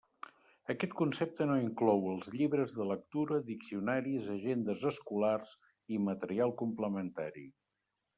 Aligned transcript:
Aquest 0.73 0.93
concepte 0.99 1.45
no 1.49 1.57
inclou 1.63 2.07
els 2.13 2.31
llibres 2.35 2.73
de 2.77 2.87
lectura, 2.91 3.37
diccionaris, 3.49 4.31
agendes 4.37 4.87
escolars 4.93 5.53
i 5.97 6.01
material 6.07 6.55
complementari. 6.63 7.45